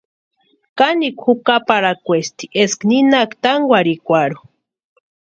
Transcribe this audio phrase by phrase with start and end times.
[0.77, 4.43] Kanikwa jukaparhakwaesti eska ninhaaka tánkwarhikwarhu.